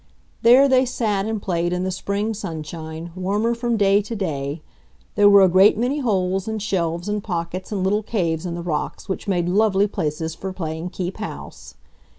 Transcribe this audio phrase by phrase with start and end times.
[0.41, 4.63] There they sat and played in the spring sunshine, warmer from day to day.
[5.13, 8.63] There were a great many holes and shelves and pockets and little caves in the
[8.63, 11.75] rocks which made lovely places for playing keep house.